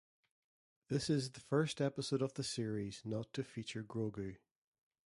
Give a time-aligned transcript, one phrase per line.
[0.87, 4.37] This is the first episode of the series not to feature Grogu.